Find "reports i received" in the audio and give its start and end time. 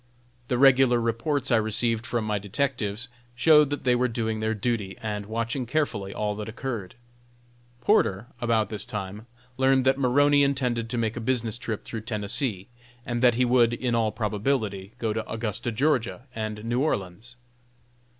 0.99-2.07